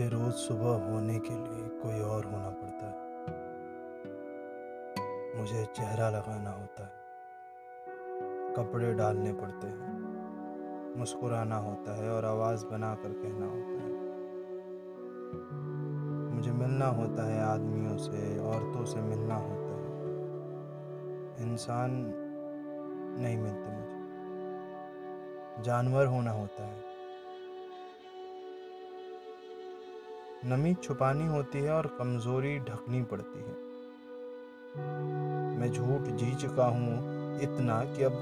[0.00, 3.02] रोज सुबह होने के लिए कोई और होना पड़ता है।
[5.38, 7.02] मुझे चेहरा लगाना होता है।
[8.54, 9.92] कपड़े डालने पड़ते हैं।
[10.98, 13.92] मुस्कुराना होता है और आवाज़ बना कर कहना होता है।
[16.34, 19.92] मुझे मिलना होता है आदमियों से, औरतों से मिलना होता है।
[21.50, 21.90] इंसान
[23.20, 24.02] नहीं मिलते मुझे।
[25.62, 26.91] जानवर होना होता है।
[30.44, 33.54] नमी छुपानी होती है और कमज़ोरी ढकनी पड़ती है।
[35.58, 36.96] मैं झूठ जी चुका हूँ
[37.40, 38.12] इतना कि अब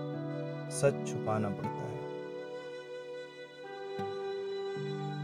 [0.70, 1.98] सच छुपाना पड़ता है।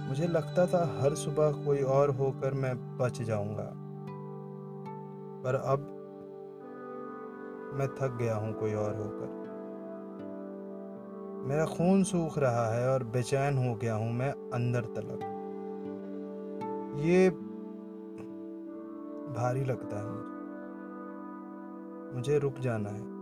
[0.09, 3.73] मुझे लगता था हर सुबह कोई और होकर मैं बच जाऊँगा।
[5.45, 5.93] पर अब
[7.75, 9.45] मैं थक गया हूँ कोई और होकर।
[11.49, 15.36] मेरा खून सूख रहा है और बेचैन हो गया हूँ मैं अंदर तलक।
[16.97, 17.31] ये
[19.33, 20.37] भारी लगता है मुझे।
[22.17, 23.17] मुझे रुक जाना है।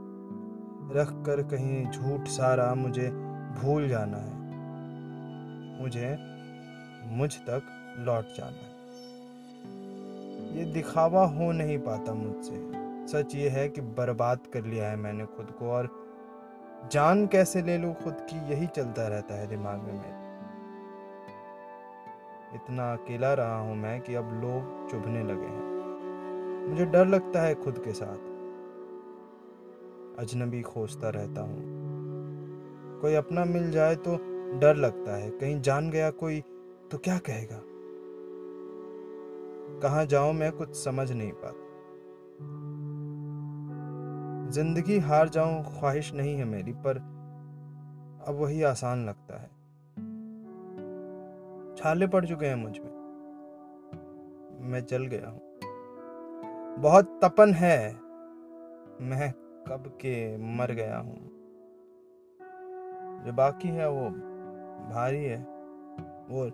[0.94, 3.11] रख कर कहीं झूठ सारा मुझे
[3.62, 4.44] भूल जाना है।
[5.83, 6.19] मुझे
[7.06, 7.62] मुझ तक
[7.98, 8.75] लौट जाना है।
[10.59, 15.27] ये दिखावा हो नहीं पाता मुझसे। सच ये है कि बर्बाद कर लिया है मैंने
[15.27, 16.05] खुद को और
[16.92, 18.50] जान कैसे ले लूँ खुद की?
[18.50, 20.23] यही चलता रहता है दिमाग में मेरे।
[22.55, 27.55] इतना अकेला रहा हूँ मैं कि अब लोग चुभने लगे हैं। मुझे डर लगता है
[27.55, 28.33] खुद के साथ।
[30.19, 31.62] अजनबी खोजता रहता हूँ।
[33.00, 34.16] कोई अपना मिल जाए तो
[34.58, 36.41] डर लगता है। कहीं जान गया कोई
[36.91, 37.60] तो क्या कहेगा?
[39.82, 41.60] कहा जाऊँ मैं कुछ समझ नहीं पाता।
[44.50, 46.98] ज़िंदगी हार जाऊँ ख्वाहिश नहीं है मेरी, पर
[48.28, 49.63] अब वही आसान लगता है।
[51.77, 53.05] छाले पड़ चुके हैं मुझमें।
[54.60, 55.41] मैं जल गया हूँ।
[56.78, 57.93] बहुत तपन है।
[59.00, 59.32] मैं
[59.69, 61.31] कब के मर गया हूँ।
[63.25, 64.10] जो बाकी है वो
[64.94, 65.38] भारी है।
[66.31, 66.47] वो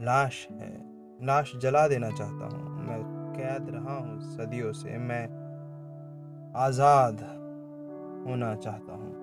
[0.00, 0.96] लाश है।
[1.26, 5.24] लाश जला देना चाहता हूँ। मैं कैद रहा हूँ सदियों से। मैं
[6.56, 7.20] आज़ाद
[8.28, 9.15] होना चाहता हूँ।